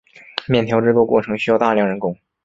[0.47, 2.17] 面条制作过程需要大量人工。